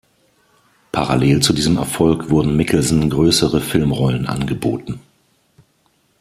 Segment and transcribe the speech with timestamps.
[0.91, 4.99] Parallel zu diesem Erfolg wurden Mikkelsen größere Filmrollen angeboten.